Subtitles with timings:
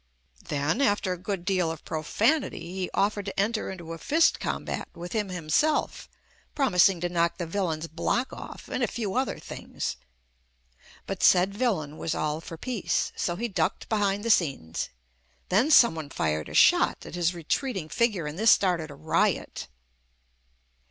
[0.45, 4.39] Then, after a good deal of profanity, he of fered to enter into a fist
[4.39, 6.09] combat with him him self,
[6.55, 9.97] promising to knock the villain's block off and a few other things.
[11.05, 14.89] But said villain was all for peace, so he ducked behind the scenes.
[15.49, 19.67] Then some one fired a shot at his retreating figure and this started a riot.